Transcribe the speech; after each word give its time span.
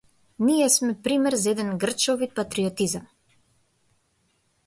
Ние 0.39 0.69
сме 0.69 0.93
пример 1.03 1.33
за 1.41 1.49
еден 1.51 1.69
грчовит 1.77 2.31
патриотизам. 2.35 3.07